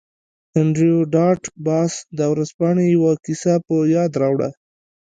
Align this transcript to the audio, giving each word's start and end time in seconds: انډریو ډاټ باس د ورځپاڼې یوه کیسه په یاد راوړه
انډریو 0.59 0.97
ډاټ 1.13 1.41
باس 1.65 1.93
د 2.17 2.19
ورځپاڼې 2.31 2.85
یوه 2.95 3.11
کیسه 3.25 3.53
په 3.67 3.75
یاد 3.95 4.11
راوړه 4.21 4.49